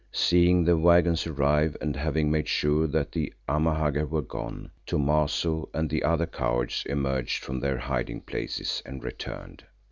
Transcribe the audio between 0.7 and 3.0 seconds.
waggons arrive and having made sure